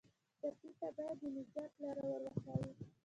ټپي 0.39 0.69
ته 0.79 0.87
باید 0.95 1.15
د 1.21 1.23
نجات 1.35 1.71
لاره 1.81 2.03
ور 2.09 2.21
وښیو. 2.25 2.65